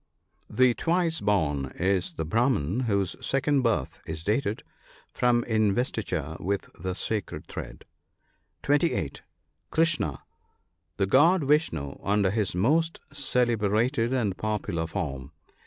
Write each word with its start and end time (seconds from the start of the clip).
The 0.49 0.73
twice 0.73 1.21
born 1.21 1.73
is 1.75 2.15
the 2.15 2.25
Brahman, 2.25 2.85
whose 2.87 3.15
second 3.23 3.61
birth 3.61 3.99
is 4.07 4.23
dated 4.23 4.63
from 5.13 5.43
his 5.43 5.53
investiture 5.55 6.37
with 6.39 6.71
the" 6.73 6.95
sacred 7.09 7.45
thread." 7.45 7.85
(28.) 8.63 9.21
Krishna,— 9.69 10.23
The 10.97 11.05
god 11.05 11.43
Vishnoo 11.43 11.99
under 12.01 12.31
his 12.31 12.55
most 12.55 12.99
celebrated 13.13 14.11
and 14.11 14.35
popular 14.35 14.87
form. 14.87 15.33